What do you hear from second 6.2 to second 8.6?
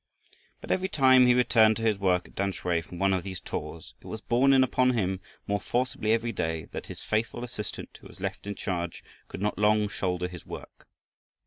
day that his faithful assistant who was left in